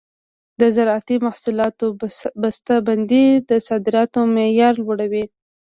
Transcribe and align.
د 0.59 0.61
زراعتي 0.75 1.15
محصولاتو 1.25 1.85
بسته 2.41 2.75
بندي 2.87 3.25
د 3.49 3.51
صادراتو 3.67 4.19
معیار 4.35 4.73
لوړوي. 4.83 5.25